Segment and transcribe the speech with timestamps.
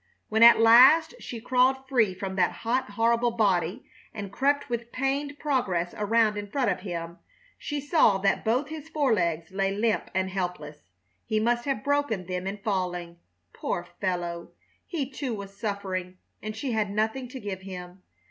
[0.29, 3.85] When at last she crawled free from the hot, horrible body
[4.15, 7.19] and crept with pained progress around in front of him,
[7.59, 10.89] she saw that both his forelegs lay limp and helpless.
[11.23, 13.19] He must have broken them in falling.
[13.53, 14.49] Poor fellow!
[14.87, 18.01] He, too, was suffering and she had nothing to give him!